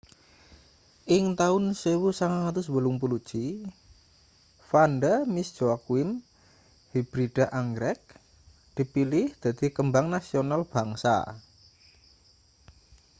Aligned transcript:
ing 1.15 1.25
taun 1.39 1.63
1981 1.81 3.45
vanda 4.69 5.13
miss 5.33 5.49
joaquim 5.59 6.09
hibrida 6.93 7.45
anggrek 7.59 8.01
dipilih 8.75 9.25
dadi 9.43 9.67
kembang 9.77 10.07
nasional 10.15 10.61
bangsa 10.73 11.17